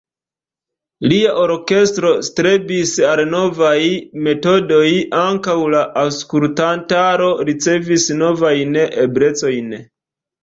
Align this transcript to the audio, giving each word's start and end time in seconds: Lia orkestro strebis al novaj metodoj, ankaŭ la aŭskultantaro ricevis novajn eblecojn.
Lia 1.09 1.33
orkestro 1.41 2.13
strebis 2.29 2.93
al 3.09 3.21
novaj 3.33 3.75
metodoj, 4.27 4.87
ankaŭ 5.25 5.55
la 5.75 5.83
aŭskultantaro 6.05 7.27
ricevis 7.51 8.07
novajn 8.23 8.81
eblecojn. 9.07 9.71